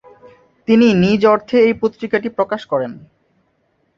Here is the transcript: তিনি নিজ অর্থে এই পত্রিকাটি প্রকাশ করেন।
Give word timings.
তিনি 0.67 0.87
নিজ 1.03 1.21
অর্থে 1.25 1.57
এই 1.67 1.73
পত্রিকাটি 1.81 2.29
প্রকাশ 2.29 2.61
করেন। 2.65 2.91